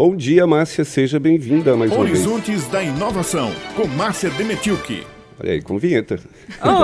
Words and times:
Bom 0.00 0.16
dia, 0.16 0.46
Márcia, 0.46 0.82
seja 0.82 1.20
bem-vinda 1.20 1.76
mais 1.76 1.92
uma 1.92 2.06
vez. 2.06 2.26
Horizontes 2.26 2.66
da 2.68 2.82
Inovação, 2.82 3.52
com 3.76 3.86
Márcia 3.86 4.30
Demetilke. 4.30 5.04
Olha 5.42 5.52
aí, 5.52 5.62
com 5.62 5.78
vinheta. 5.78 6.18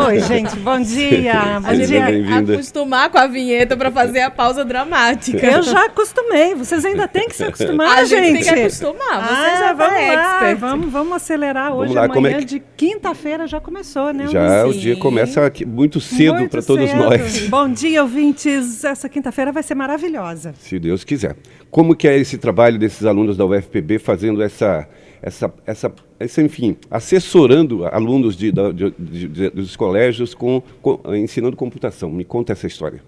Oi, 0.07 0.21
gente, 0.21 0.57
bom 0.61 0.81
dia. 0.81 1.61
Bom 1.61 1.73
dia. 1.75 2.07
bem-vinda. 2.07 2.55
acostumar 2.55 3.11
com 3.11 3.19
a 3.19 3.27
vinheta 3.27 3.77
pra 3.77 3.91
fazer 3.91 4.21
a 4.21 4.31
pausa 4.31 4.65
dramática. 4.65 5.45
Eu 5.47 5.63
já 5.63 5.85
acostumei, 5.87 6.55
vocês 6.55 6.83
ainda 6.85 7.07
têm 7.07 7.29
que 7.29 7.37
se 7.37 7.45
acostumar, 7.45 7.99
a 7.99 8.05
gente, 8.05 8.25
gente. 8.25 8.45
tem 8.45 8.55
que 8.55 8.61
acostumar. 8.61 9.27
Você 9.27 9.35
Ah, 9.35 9.57
já 9.59 9.73
vamos 9.75 9.95
lá, 9.95 10.33
expert. 10.33 10.59
vamos, 10.59 10.91
vamos 10.93 11.13
acelerar 11.15 11.75
hoje, 11.75 11.93
lá, 11.93 12.03
é 12.03 12.05
amanhã 12.07 12.39
que- 12.39 12.45
de 12.47 12.63
quinta-feira 12.77 13.47
já 13.47 13.61
começou, 13.61 14.13
né? 14.15 14.27
Já 14.29 14.63
o 14.65 14.69
Luiz? 14.69 14.81
dia 14.81 14.97
começa 14.97 15.45
aqui 15.45 15.67
muito 15.67 16.01
cedo 16.01 16.49
para 16.49 16.63
todos 16.63 16.89
cedo. 16.89 16.99
nós, 17.03 17.49
Bom 17.49 17.69
dia, 17.69 18.03
ouvintes. 18.03 18.85
Essa 18.85 19.07
quinta-feira 19.09 19.53
vai 19.53 19.63
ser 19.63 19.75
maravilhosa. 19.75 20.55
se 20.59 20.79
Deus 20.79 21.05
quiser. 21.05 21.37
Como 21.71 21.95
que 21.95 22.09
é 22.09 22.17
esse 22.17 22.39
trabalho 22.39 22.79
desses 22.79 23.05
alunos 23.05 23.37
da 23.37 23.45
UFPB 23.45 23.99
fazendo 23.99 24.43
essa, 24.43 24.89
essa, 25.21 25.53
essa, 25.67 25.93
essa 25.93 25.93
enfim, 26.39 26.77
assessorando 26.91 27.85
alunos 27.87 28.37
de, 28.37 28.51
de- 28.53 28.91
de- 29.29 29.51
dos 29.51 29.77
colégios 29.77 30.35
com, 30.35 30.63
com- 30.81 31.01
ensinando 31.15 31.57
computação? 31.57 32.11
Me 32.11 32.25
conta 32.25 32.53
essa 32.53 32.67
história. 32.67 33.03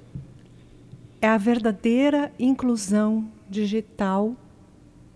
É 1.20 1.26
a 1.26 1.36
verdadeira 1.38 2.30
inclusão 2.38 3.24
digital 3.50 4.34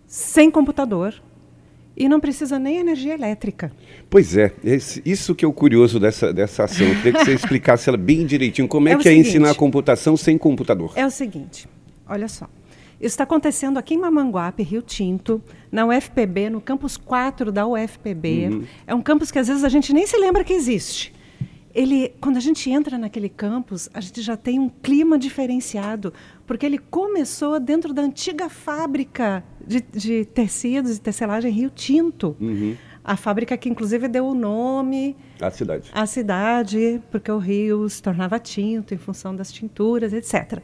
sem 0.06 0.51
computador 0.51 1.15
e 1.96 2.09
não 2.09 2.18
precisa 2.18 2.59
nem 2.59 2.78
energia 2.78 3.15
elétrica. 3.15 3.70
Pois 4.09 4.37
é, 4.37 4.52
esse- 4.65 5.02
isso 5.04 5.34
que 5.34 5.45
é 5.45 5.48
o 5.48 5.52
curioso 5.52 6.01
dessa, 6.01 6.32
dessa 6.32 6.65
ação. 6.65 6.87
Eu 6.87 6.95
queria 6.96 7.12
que 7.12 7.24
você 7.24 7.34
explicasse 7.34 7.88
ela 7.88 7.98
bem 7.98 8.24
direitinho. 8.27 8.66
Como 8.66 8.88
é, 8.88 8.93
É 8.93 8.96
que 8.96 9.09
é 9.09 9.10
seguinte. 9.12 9.29
ensinar 9.29 9.54
computação 9.54 10.16
sem 10.16 10.37
computador? 10.38 10.93
É 10.96 11.06
o 11.06 11.10
seguinte, 11.10 11.68
olha 12.09 12.27
só. 12.29 12.48
Isso 13.02 13.15
está 13.15 13.24
acontecendo 13.24 13.79
aqui 13.79 13.95
em 13.95 13.98
Mamanguape, 13.98 14.62
Rio 14.62 14.80
Tinto, 14.80 15.43
na 15.73 15.84
UFPB, 15.84 16.48
no 16.51 16.60
campus 16.60 16.97
4 16.97 17.51
da 17.51 17.66
UFPB. 17.66 18.65
É 18.87 18.95
um 18.95 19.02
campus 19.02 19.32
que 19.32 19.40
às 19.40 19.49
vezes 19.49 19.65
a 19.65 19.68
gente 19.68 19.93
nem 19.93 20.07
se 20.07 20.16
lembra 20.16 20.45
que 20.45 20.52
existe. 20.52 21.13
Ele, 21.74 22.15
quando 22.21 22.37
a 22.37 22.41
gente 22.41 22.71
entra 22.71 22.96
naquele 22.96 23.29
campus, 23.29 23.88
a 23.93 24.01
gente 24.01 24.23
já 24.23 24.37
tem 24.37 24.60
um 24.60 24.68
clima 24.68 25.18
diferenciado, 25.18 26.13
porque 26.46 26.65
ele 26.65 26.79
começou 26.79 27.59
dentro 27.59 27.93
da 27.93 28.02
antiga 28.02 28.49
fábrica 28.49 29.43
de, 29.66 29.80
de 29.80 30.24
tecidos 30.26 30.96
e 30.96 31.01
tecelagem 31.01 31.51
Rio 31.51 31.71
Tinto. 31.71 32.37
A 33.02 33.16
fábrica 33.16 33.57
que 33.57 33.69
inclusive 33.69 34.07
deu 34.07 34.29
o 34.29 34.35
nome 34.35 35.16
A 35.41 35.51
cidade. 35.51 35.91
a 35.93 36.07
cidade, 36.07 37.02
porque 37.10 37.32
o 37.32 37.38
rio 37.38 37.88
se 37.88 38.01
tornava 38.01 38.38
tinto 38.38 38.95
em 38.95 38.96
função 38.96 39.35
das 39.35 39.51
tinturas, 39.51 40.13
etc. 40.13 40.63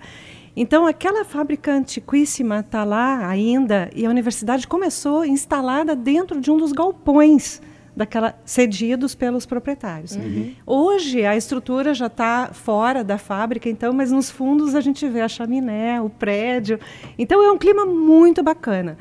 Então, 0.60 0.86
aquela 0.86 1.24
fábrica 1.24 1.72
antiquíssima 1.72 2.58
está 2.58 2.82
lá 2.82 3.28
ainda 3.28 3.88
e 3.94 4.04
a 4.04 4.10
universidade 4.10 4.66
começou 4.66 5.24
instalada 5.24 5.94
dentro 5.94 6.40
de 6.40 6.50
um 6.50 6.56
dos 6.56 6.72
galpões 6.72 7.62
daquela 7.94 8.36
cedidos 8.44 9.14
pelos 9.14 9.46
proprietários. 9.46 10.18
Hoje 10.66 11.24
a 11.24 11.36
estrutura 11.36 11.94
já 11.94 12.06
está 12.06 12.50
fora 12.52 13.04
da 13.04 13.16
fábrica, 13.16 13.68
então, 13.68 13.92
mas 13.92 14.10
nos 14.10 14.32
fundos 14.32 14.74
a 14.74 14.80
gente 14.80 15.08
vê 15.08 15.20
a 15.20 15.28
chaminé, 15.28 16.00
o 16.00 16.10
prédio. 16.10 16.80
Então 17.16 17.40
é 17.40 17.52
um 17.52 17.56
clima 17.56 17.86
muito 17.86 18.42
bacana. 18.42 18.98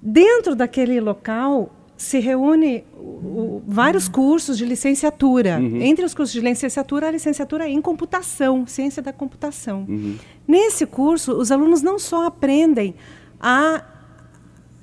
Dentro 0.00 0.56
daquele 0.56 0.98
local 1.00 1.70
se 1.96 2.18
reúne 2.18 2.84
o- 2.94 3.00
o- 3.00 3.62
vários 3.66 4.06
cursos 4.08 4.58
de 4.58 4.64
licenciatura. 4.66 5.58
Entre 5.82 6.04
os 6.04 6.14
cursos 6.14 6.32
de 6.32 6.40
licenciatura, 6.40 7.08
a 7.08 7.10
licenciatura 7.10 7.68
em 7.68 7.80
computação, 7.80 8.66
ciência 8.66 9.02
da 9.02 9.12
computação. 9.12 9.86
Nesse 10.46 10.84
curso, 10.86 11.32
os 11.32 11.50
alunos 11.50 11.82
não 11.82 11.98
só 11.98 12.26
aprendem 12.26 12.94
a 13.40 13.82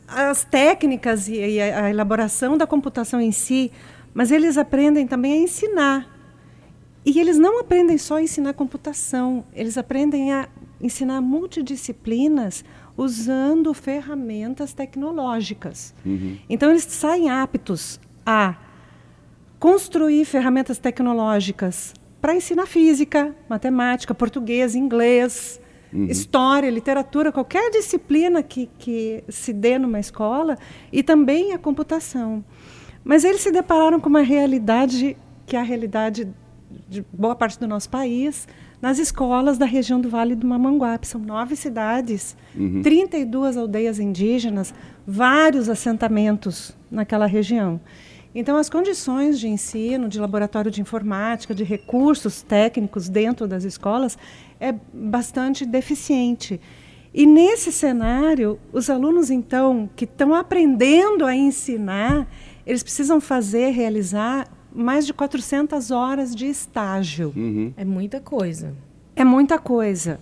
as 0.08 0.44
técnicas 0.44 1.28
e, 1.28 1.34
e 1.36 1.62
a, 1.62 1.86
a 1.86 1.90
elaboração 1.90 2.56
da 2.58 2.68
computação 2.68 3.20
em 3.20 3.32
si, 3.32 3.72
mas 4.14 4.30
eles 4.32 4.58
aprendem 4.58 5.08
também 5.08 5.34
a 5.34 5.38
ensinar. 5.38 6.08
E 7.06 7.20
eles 7.20 7.38
não 7.40 7.60
aprendem 7.62 7.98
só 7.98 8.18
a 8.18 8.22
ensinar 8.22 8.54
computação, 8.54 9.44
eles 9.56 9.76
aprendem 9.78 10.32
a 10.32 10.48
ensinar 10.80 11.20
multidisciplinas 11.22 12.64
usando 12.96 13.74
ferramentas 13.74 14.74
tecnológicas. 14.74 15.94
Então, 16.50 16.70
eles 16.70 16.84
saem 16.84 17.30
aptos 17.30 18.00
a 18.26 18.56
construir 19.60 20.26
ferramentas 20.26 20.78
tecnológicas 20.78 21.94
para 22.22 22.36
ensinar 22.36 22.66
física, 22.66 23.36
matemática, 23.50 24.14
português, 24.14 24.76
inglês, 24.76 25.60
história, 26.10 26.70
literatura, 26.70 27.32
qualquer 27.32 27.70
disciplina 27.70 28.42
que, 28.42 28.70
que 28.80 29.24
se 29.30 29.54
dê 29.54 29.78
numa 29.78 30.00
escola 30.00 30.58
e 30.92 31.04
também 31.04 31.54
a 31.54 31.60
computação. 31.60 32.44
Mas 33.04 33.24
eles 33.24 33.42
se 33.42 33.52
depararam 33.52 34.00
com 34.00 34.10
uma 34.10 34.22
realidade 34.22 35.18
que 35.46 35.56
é 35.56 35.60
a 35.60 35.64
realidade 35.64 36.28
de 36.90 37.06
boa 37.14 37.36
parte 37.36 37.60
do 37.60 37.68
nosso 37.68 37.90
país, 37.90 38.48
nas 38.84 39.00
escolas 39.00 39.58
da 39.58 39.66
região 39.66 40.02
do 40.02 40.10
Vale 40.10 40.36
do 40.36 40.46
Mamanguape. 40.46 41.08
São 41.08 41.22
nove 41.22 41.56
cidades, 41.56 42.36
32 42.84 43.56
aldeias 43.56 43.98
indígenas, 43.98 44.74
vários 45.08 45.70
assentamentos 45.70 46.76
naquela 46.92 47.26
região. 47.26 47.80
Então, 48.36 48.58
as 48.58 48.70
condições 48.70 49.40
de 49.40 49.48
ensino, 49.48 50.10
de 50.10 50.20
laboratório 50.20 50.70
de 50.70 50.82
informática, 50.82 51.56
de 51.56 51.64
recursos 51.64 52.42
técnicos 52.42 53.08
dentro 53.08 53.48
das 53.48 53.64
escolas 53.64 54.18
é 54.60 54.76
bastante 54.94 55.66
deficiente. 55.66 56.60
E 57.14 57.26
nesse 57.26 57.72
cenário, 57.72 58.60
os 58.74 58.90
alunos, 58.90 59.30
então, 59.30 59.90
que 59.96 60.04
estão 60.04 60.34
aprendendo 60.34 61.26
a 61.26 61.34
ensinar, 61.34 62.28
eles 62.66 62.84
precisam 62.84 63.22
fazer, 63.22 63.70
realizar 63.70 64.46
mais 64.76 65.06
de 65.06 65.14
400 65.14 65.92
horas 65.92 66.36
de 66.36 66.48
estágio. 66.48 67.34
É 67.78 67.86
muita 67.86 68.20
coisa. 68.20 68.74
É 69.16 69.24
muita 69.24 69.60
coisa. 69.60 70.20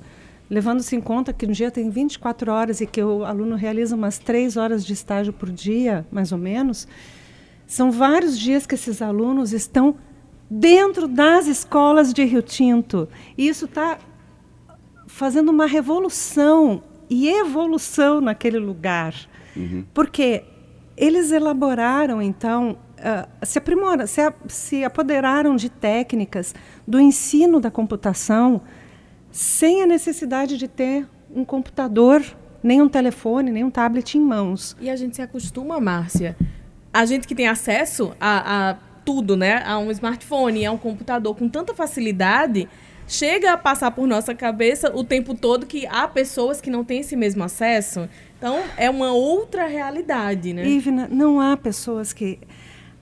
Levando-se 0.50 0.96
em 0.96 1.02
conta 1.02 1.32
que 1.32 1.46
um 1.46 1.52
dia 1.52 1.72
tem 1.72 1.90
24 1.90 2.52
horas 2.52 2.82
e 2.82 2.86
que 2.86 3.02
o 3.02 3.24
aluno 3.24 3.56
realiza 3.56 3.96
umas 3.96 4.18
3 4.18 4.58
horas 4.58 4.86
de 4.86 4.92
estágio 4.92 5.32
por 5.32 5.50
dia, 5.50 6.06
mais 6.12 6.32
ou 6.32 6.38
menos, 6.38 6.88
são 7.66 7.90
vários 7.90 8.38
dias 8.38 8.66
que 8.66 8.76
esses 8.76 9.02
alunos 9.02 9.54
estão 9.54 9.96
dentro 10.50 11.08
das 11.08 11.48
escolas 11.48 12.12
de 12.14 12.26
Rio 12.26 12.42
Tinto. 12.42 13.08
E 13.38 13.48
isso 13.48 13.64
está 13.64 13.98
fazendo 15.08 15.50
uma 15.50 15.66
revolução 15.66 16.84
e 17.10 17.30
evolução 17.30 18.20
naquele 18.20 18.60
lugar. 18.60 19.14
Porque 19.94 20.44
eles 20.98 21.32
elaboraram, 21.32 22.22
então, 22.22 22.78
ah, 23.04 23.28
se, 23.44 23.58
aprimoram, 23.58 24.06
se, 24.08 24.22
a- 24.22 24.34
se 24.48 24.84
apoderaram 24.84 25.56
de 25.56 25.70
técnicas 25.70 26.54
do 26.88 27.00
ensino 27.00 27.60
da 27.60 27.70
computação 27.72 28.62
sem 29.32 29.82
a 29.82 29.88
necessidade 29.88 30.58
de 30.58 30.68
ter 30.68 31.08
um 31.34 31.46
computador, 31.46 32.22
nem 32.62 32.82
um 32.82 32.90
telefone, 32.90 33.50
nem 33.52 33.64
um 33.64 33.72
tablet 33.72 34.16
em 34.18 34.22
mãos. 34.22 34.76
E 34.80 34.90
a 34.90 34.96
gente 34.96 35.16
se 35.16 35.22
acostuma, 35.22 35.80
Márcia. 35.80 36.36
A 36.94 37.06
gente 37.06 37.28
que 37.28 37.34
tem 37.34 37.48
acesso 37.48 38.14
a, 38.20 38.72
a 38.72 38.74
tudo, 39.06 39.38
né? 39.38 39.64
A 39.66 39.78
um 39.80 39.90
smartphone, 39.92 40.66
a 40.66 40.72
um 40.72 40.78
computador 40.78 41.36
com 41.38 41.48
tanta 41.48 41.74
facilidade, 41.74 42.68
chega 43.08 43.54
a 43.54 43.58
passar 43.58 43.92
por 43.92 44.06
nossa 44.06 44.36
cabeça 44.36 44.92
o 44.94 45.04
tempo 45.04 45.34
todo 45.34 45.66
que 45.66 45.88
há 45.88 46.06
pessoas 46.08 46.60
que 46.60 46.70
não 46.70 46.84
têm 46.84 47.00
esse 47.00 47.16
mesmo 47.16 47.44
acesso. 47.44 48.10
Então, 48.38 48.60
é 48.76 48.90
uma 48.90 49.14
outra 49.14 49.66
realidade, 49.68 50.52
né? 50.54 50.66
Ivna, 50.68 51.08
não 51.10 51.40
há 51.40 51.56
pessoas 51.56 52.12
que. 52.12 52.40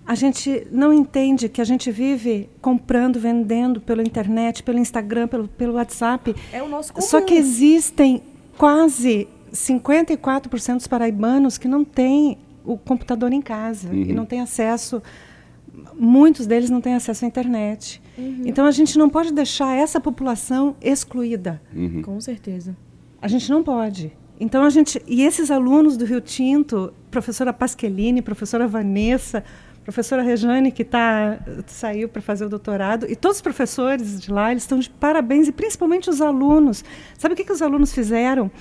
A 0.10 0.16
gente 0.16 0.66
não 0.72 0.92
entende 0.92 1.48
que 1.48 1.62
a 1.62 1.64
gente 1.64 1.92
vive 1.92 2.50
comprando, 2.60 3.20
vendendo 3.20 3.80
pela 3.80 4.02
internet, 4.02 4.64
pelo 4.64 4.80
Instagram, 4.80 5.28
pelo, 5.28 5.48
pelo 5.48 5.74
WhatsApp. 5.74 6.36
É 6.52 6.64
o 6.64 6.68
nosso 6.68 6.92
comum. 6.92 7.06
Só 7.06 7.22
que 7.22 7.36
existem 7.36 8.24
quase 8.58 9.28
54% 9.54 10.78
dos 10.78 10.88
paraibanos 10.88 11.60
que 11.60 11.68
não 11.68 11.86
têm 11.86 12.40
o 12.66 12.76
computador 12.76 13.32
em 13.32 13.40
casa 13.40 13.94
e 13.94 14.12
não 14.12 14.26
têm 14.26 14.42
acesso. 14.42 15.00
Muitos 15.94 16.48
deles 16.48 16.72
não 16.72 16.82
têm 16.82 16.96
acesso 16.96 17.24
à 17.24 17.28
internet. 17.28 18.02
Então 18.18 18.66
a 18.66 18.72
gente 18.72 18.98
não 18.98 19.12
pode 19.12 19.32
deixar 19.32 19.76
essa 19.76 20.02
população 20.02 20.76
excluída. 20.82 21.62
Com 22.02 22.20
certeza. 22.20 22.76
A 23.22 23.28
gente 23.28 23.48
não 23.52 23.62
pode. 23.62 24.12
Então 24.40 24.64
a 24.64 24.72
gente 24.72 25.00
e 25.06 25.22
esses 25.22 25.52
alunos 25.52 25.98
do 25.98 26.04
Rio 26.04 26.20
Tinto, 26.20 26.92
professora 27.12 27.54
Pasquelini, 27.54 28.24
professora 28.24 28.68
Vanessa, 28.68 29.44
professora 29.84 30.22
Rejane 30.22 30.72
que 30.72 30.84
tá 30.84 31.40
saiu 31.68 32.08
para 32.08 32.22
fazer 32.22 32.46
o 32.46 32.50
doutorado 32.50 33.06
e 33.10 33.16
todos 33.16 33.38
os 33.38 33.42
professores 33.42 34.20
de 34.20 34.32
lá 34.32 34.52
eles 34.52 34.64
estão 34.64 34.80
de 34.80 34.90
parabéns 34.90 35.48
e 35.48 35.52
principalmente 35.52 36.10
os 36.10 36.22
alunos. 36.22 36.84
Sabe 37.18 37.34
o 37.34 37.38
que, 37.38 37.44
que 37.44 37.52
os 37.52 37.62
alunos 37.62 37.94
fizeram? 37.94 38.52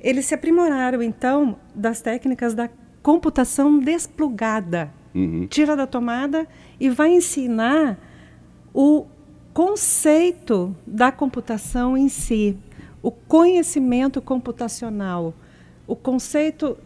Eles 0.00 0.26
se 0.26 0.34
aprimoraram 0.34 1.02
então 1.02 1.58
das 1.74 2.00
técnicas 2.00 2.54
da 2.54 2.70
computação 3.02 3.78
desplugada. 3.78 4.92
Tira 5.48 5.74
da 5.74 5.86
tomada 5.86 6.46
e 6.78 6.88
vai 6.88 7.10
ensinar 7.10 7.98
o 8.72 9.06
conceito 9.52 10.76
da 10.86 11.10
computação 11.10 11.96
em 11.96 12.08
si, 12.08 12.56
o 13.02 13.10
conhecimento 13.10 14.22
computacional. 14.22 15.34
o 15.86 15.96
conceito 15.96 16.76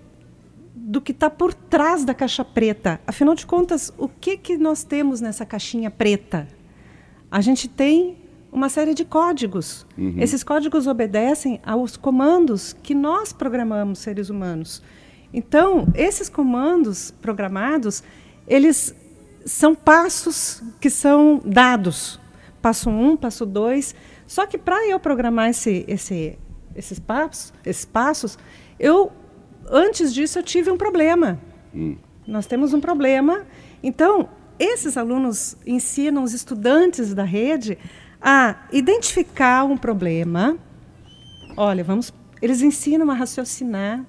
do 0.75 1.01
que 1.01 1.13
está 1.13 1.29
por 1.29 1.53
trás 1.53 2.05
da 2.05 2.15
caixa 2.15 2.45
preta. 2.45 3.01
Afinal 3.07 3.35
de 3.35 3.47
contas, 3.47 3.93
o 3.99 4.09
que, 4.09 4.37
que 4.37 4.57
nós 4.57 4.85
temos 4.85 5.21
nessa 5.21 5.45
caixinha 5.45 5.91
preta? 5.91 6.49
A 7.31 7.41
gente 7.41 7.69
tem 7.69 8.19
uma 8.51 8.69
série 8.69 8.95
de 8.95 9.05
códigos. 9.05 9.87
Uhum. 9.97 10.17
Esses 10.19 10.43
códigos 10.43 10.87
obedecem 10.87 11.61
aos 11.65 11.97
comandos 11.97 12.75
que 12.83 12.95
nós 12.95 13.33
programamos, 13.33 13.99
seres 13.99 14.29
humanos. 14.29 14.83
Então, 15.33 15.89
esses 15.95 16.29
comandos 16.29 17.11
programados, 17.11 18.03
eles 18.47 18.95
são 19.47 19.75
passos 19.75 20.63
que 20.81 20.91
são 20.91 21.41
dados. 21.45 22.21
Passo 22.61 22.91
um, 22.91 23.17
passo 23.17 23.47
dois. 23.47 23.95
Só 24.27 24.47
que 24.47 24.59
para 24.59 24.87
eu 24.87 25.01
programar 25.01 25.49
esse, 25.49 25.85
esse, 25.89 26.39
esses, 26.77 26.99
passos, 26.99 27.53
esses 27.65 27.85
passos, 27.85 28.39
eu 28.79 29.11
antes 29.70 30.12
disso 30.12 30.38
eu 30.38 30.43
tive 30.43 30.70
um 30.70 30.76
problema. 30.76 31.38
Hum. 31.75 31.97
Nós 32.26 32.47
temos 32.47 32.73
um 32.73 32.81
problema. 32.81 33.44
Então, 33.82 34.29
esses 34.59 34.97
alunos 34.97 35.56
ensinam 35.67 36.23
os 36.23 36.32
estudantes 36.32 37.14
da 37.14 37.25
rede 37.25 37.79
a 38.20 38.56
identificar 38.73 39.64
um 39.64 39.76
problema. 39.76 40.56
Olha, 41.56 41.82
vamos, 41.82 42.12
eles 42.41 42.62
ensinam 42.62 43.11
a 43.11 43.14
raciocinar, 43.14 44.05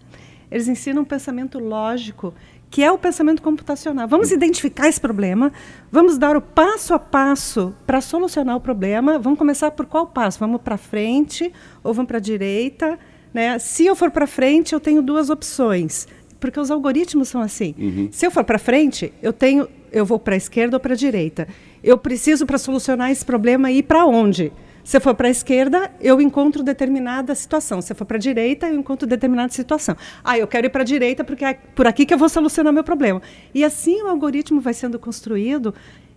eles 0.51 0.67
ensinam 0.67 1.01
um 1.01 1.05
pensamento 1.05 1.57
lógico, 1.57 2.33
que 2.69 2.83
é 2.83 2.91
o 2.91 2.97
pensamento 2.97 3.41
computacional. 3.41 4.07
Vamos 4.07 4.31
identificar 4.31 4.88
esse 4.88 5.01
problema, 5.01 5.51
vamos 5.91 6.17
dar 6.17 6.35
o 6.35 6.41
passo 6.41 6.94
a 6.94 6.99
passo 6.99 7.75
para 7.85 7.99
solucionar 8.01 8.56
o 8.56 8.61
problema. 8.61 9.17
Vamos 9.17 9.39
começar 9.39 9.71
por 9.71 9.85
qual 9.85 10.07
passo? 10.07 10.39
Vamos 10.39 10.61
para 10.61 10.77
frente 10.77 11.51
ou 11.83 11.94
vamos 11.94 12.07
para 12.07 12.17
a 12.17 12.21
direita? 12.21 12.99
Né? 13.33 13.57
Se 13.59 13.85
eu 13.85 13.95
for 13.95 14.12
para 14.12 14.27
frente, 14.27 14.74
eu 14.74 14.80
tenho 14.80 15.01
duas 15.01 15.30
opções, 15.30 16.07
porque 16.39 16.59
os 16.59 16.69
algoritmos 16.69 17.30
são 17.30 17.41
assim. 17.41 17.74
Uhum. 17.77 18.09
Se 18.12 18.25
eu 18.25 18.31
for 18.31 18.44
para 18.44 18.59
frente, 18.59 19.12
eu 19.21 19.33
tenho, 19.33 19.68
eu 19.91 20.06
vou 20.06 20.19
para 20.19 20.35
a 20.35 20.38
esquerda 20.38 20.77
ou 20.77 20.80
para 20.80 20.94
a 20.94 20.97
direita. 20.97 21.47
Eu 21.83 21.97
preciso 21.97 22.45
para 22.45 22.57
solucionar 22.57 23.12
esse 23.12 23.25
problema 23.25 23.71
ir 23.71 23.83
para 23.83 24.06
onde? 24.06 24.51
Se 24.83 24.97
eu 24.97 25.01
for 25.01 25.15
para 25.15 25.30
a 25.30 25.31
esquerda, 25.31 25.89
eu 26.01 26.19
encontro 26.19 26.62
determinada 26.62 27.33
situação. 27.33 27.81
Se 27.81 27.94
eu 27.94 27.95
for 27.95 28.06
para 28.06 28.18
a 28.18 28.19
direita, 28.19 28.68
eu 28.68 28.75
encontro 28.75 29.07
determinada 29.07 29.51
situação. 29.53 29.95
Ah, 30.21 30.38
eu 30.38 30.45
quero 30.45 30.68
ir 30.68 30.69
para 30.69 30.81
a 30.81 30.85
direita 30.85 31.24
porque 31.24 31.45
é 31.45 31.53
por 31.53 31.88
aqui 31.88 32.06
que 32.06 32.13
eu 32.13 32.18
vou 32.18 32.27
solucionar 32.27 32.74
meu 32.74 32.83
problema. 32.83 33.21
E 33.53 33.63
assim 33.63 34.01
o 34.01 34.07
algoritmo 34.07 34.59
vai 34.59 34.74
sendo 34.74 35.00
construído 35.00 35.74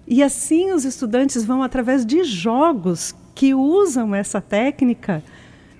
e 0.06 0.20
assim 0.20 0.72
os 0.72 0.84
estudantes 0.84 1.44
vão 1.44 1.62
através 1.62 2.04
de 2.04 2.24
jogos 2.24 3.14
que 3.36 3.54
usam 3.54 4.14
essa 4.14 4.40
técnica 4.40 5.22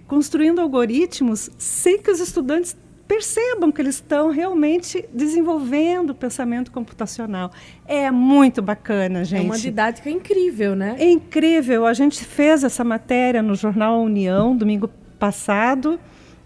construindo 0.07 0.61
algoritmos 0.61 1.51
sem 1.59 2.01
que 2.01 2.11
os 2.11 2.21
estudantes 2.21 2.77
percebam 3.07 3.71
que 3.71 3.81
eles 3.81 3.95
estão 3.97 4.31
realmente 4.31 5.05
desenvolvendo 5.13 6.11
o 6.11 6.15
pensamento 6.15 6.73
computacional. 6.73 7.53
É 7.87 8.11
muito 8.11 8.61
bacana, 8.61 9.25
gente. 9.25 9.43
É 9.43 9.45
uma 9.45 9.59
didática 9.59 10.11
incrível, 10.11 10.75
né? 10.75 10.97
É 10.99 11.09
incrível. 11.09 11.87
A 11.87 11.95
gente 11.95 12.25
fez 12.25 12.65
essa 12.65 12.83
matéria 12.83 13.41
no 13.43 13.55
jornal 13.55 14.03
União 14.03 14.57
domingo 14.57 14.91
passado 15.19 16.01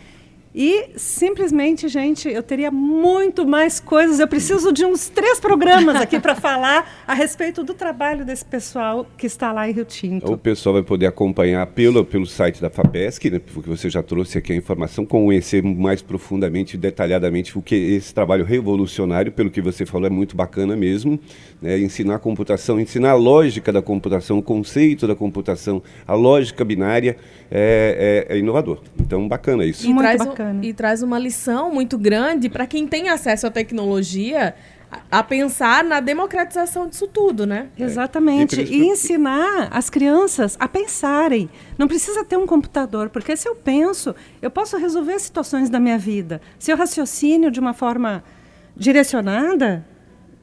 E 0.59 0.89
simplesmente, 0.97 1.87
gente, 1.87 2.31
eu 2.31 2.43
teria 2.43 2.71
muito 2.71 3.47
mais 3.47 3.79
coisas. 3.79 4.19
Eu 4.19 4.27
preciso 4.27 4.73
de 4.73 4.87
uns 4.87 5.07
três 5.07 5.39
programas 5.39 5.97
aqui 5.97 6.19
para 6.19 6.35
falar 6.35 7.05
a 7.07 7.13
respeito 7.13 7.63
do 7.63 7.75
trabalho 7.75 8.25
desse 8.25 8.43
pessoal 8.43 9.07
que 9.19 9.27
está 9.27 9.53
lá 9.53 9.69
em 9.69 9.73
Rio 9.73 9.85
Tinto. 9.85 10.33
O 10.33 10.39
pessoal 10.39 10.73
vai 10.73 10.83
poder 10.83 11.05
acompanhar 11.05 11.67
pelo, 11.67 12.03
pelo 12.07 12.25
site 12.25 12.63
da 12.63 12.71
FAPESC, 12.71 13.29
né, 13.29 13.39
porque 13.39 13.69
você 13.69 13.91
já 13.91 14.03
trouxe 14.03 14.39
aqui 14.39 14.55
a 14.55 14.57
informação, 14.57 15.05
conhecer 15.05 15.63
mais 15.63 16.01
profundamente 16.01 16.77
e 16.77 16.79
detalhadamente 16.79 17.59
o 17.59 17.61
que 17.61 17.75
esse 17.75 18.15
trabalho 18.15 18.43
revolucionário, 18.47 19.33
pelo 19.33 19.51
que 19.51 19.61
você 19.61 19.85
falou, 19.85 20.07
é 20.07 20.11
muito 20.11 20.35
bacana 20.35 20.75
mesmo. 20.75 21.21
Né, 21.61 21.79
ensinar 21.79 22.15
a 22.15 22.19
computação, 22.19 22.81
ensinar 22.81 23.11
a 23.11 23.15
lógica 23.15 23.71
da 23.71 23.83
computação, 23.83 24.39
o 24.39 24.43
conceito 24.43 25.07
da 25.07 25.15
computação, 25.15 25.83
a 26.07 26.15
lógica 26.15 26.65
binária 26.65 27.19
é, 27.51 28.25
é, 28.31 28.37
é 28.37 28.39
inovador. 28.39 28.79
Então, 28.99 29.29
bacana 29.29 29.63
isso. 29.67 29.87
E 29.87 29.93
muito 29.93 30.17
bacana 30.17 30.46
bacana. 30.47 30.67
E 30.67 30.73
traz 30.73 31.03
uma 31.03 31.19
lição 31.19 31.73
muito 31.73 31.99
grande 31.99 32.49
para 32.49 32.67
quem 32.67 32.87
tem 32.87 33.09
acesso 33.09 33.47
à 33.47 33.51
tecnologia 33.51 34.55
a 35.11 35.23
pensar 35.23 35.83
na 35.83 36.01
democratização 36.01 36.89
disso 36.89 37.09
tudo, 37.09 37.45
né? 37.45 37.69
É. 37.79 37.83
Exatamente. 37.83 38.63
E 38.63 38.87
ensinar 38.87 39.69
as 39.71 39.91
crianças 39.91 40.57
a 40.61 40.69
pensarem. 40.69 41.51
Não 41.77 41.89
precisa 41.89 42.25
ter 42.25 42.37
um 42.37 42.47
computador, 42.47 43.11
porque 43.11 43.37
se 43.37 43.49
eu 43.49 43.55
penso, 43.55 44.15
eu 44.41 44.51
posso 44.51 44.77
resolver 44.77 45.19
situações 45.19 45.69
da 45.69 45.81
minha 45.81 45.99
vida. 45.99 46.41
Se 46.59 46.71
eu 46.71 46.77
raciocínio 46.77 47.51
de 47.51 47.59
uma 47.59 47.75
forma 47.75 48.23
direcionada, 48.77 49.85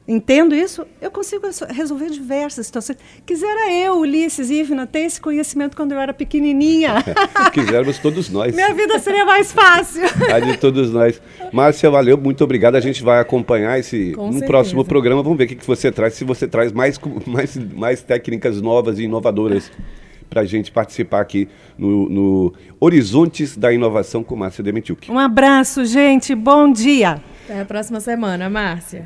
entendo 0.06 0.54
isso, 0.54 0.86
eu 1.00 1.10
consigo 1.10 1.46
resolver 1.70 2.10
diversas 2.10 2.66
situações. 2.66 2.98
Quisera 3.24 3.72
eu, 3.72 3.98
Ulisses 3.98 4.50
Ivna, 4.50 4.86
ter 4.86 5.00
esse 5.00 5.20
conhecimento 5.20 5.76
quando 5.76 5.92
eu 5.92 5.98
era 5.98 6.12
pequenininha. 6.12 6.96
Quisermos 7.52 7.98
todos 7.98 8.28
nós. 8.28 8.54
Minha 8.54 8.74
vida 8.74 8.98
seria 8.98 9.24
mais 9.24 9.52
fácil. 9.52 10.02
A 10.32 10.40
de 10.40 10.56
todos 10.56 10.90
nós. 10.90 11.20
Márcia, 11.52 11.90
valeu, 11.90 12.18
muito 12.18 12.44
obrigado. 12.44 12.76
A 12.76 12.80
gente 12.80 13.02
vai 13.02 13.20
acompanhar 13.20 13.78
esse 13.78 14.12
Com 14.12 14.26
no 14.26 14.32
certeza. 14.32 14.46
próximo 14.46 14.84
programa. 14.84 15.22
Vamos 15.22 15.38
ver 15.38 15.44
o 15.44 15.48
que, 15.48 15.66
você 15.66 15.90
traz, 15.90 16.14
se 16.14 16.24
você 16.24 16.46
traz 16.46 16.72
mais, 16.72 17.00
mais, 17.26 17.56
mais 17.56 18.02
técnicas 18.02 18.60
novas 18.60 18.98
e 18.98 19.04
inovadoras 19.04 19.70
para 20.28 20.42
a 20.42 20.44
gente 20.44 20.72
participar 20.72 21.20
aqui 21.20 21.48
no, 21.78 22.08
no 22.08 22.54
Horizontes 22.80 23.56
da 23.56 23.72
Inovação 23.72 24.24
com 24.24 24.34
Márcia 24.34 24.64
Demetiuk. 24.64 25.10
Um 25.10 25.18
abraço, 25.18 25.84
gente. 25.84 26.34
Bom 26.34 26.72
dia. 26.72 27.22
Até 27.44 27.60
a 27.60 27.64
próxima 27.64 28.00
semana, 28.00 28.48
Márcia. 28.50 29.02